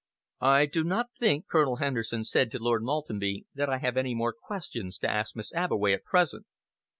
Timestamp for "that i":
3.53-3.77